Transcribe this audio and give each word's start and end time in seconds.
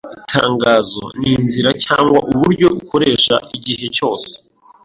Itangazo 0.23 1.03
ni 1.19 1.27
inzira 1.37 1.69
cyangwa 1.85 2.17
uburyo 2.31 2.67
ukoresha 2.81 3.35
igihe 3.57 3.85
cyose 3.97 4.31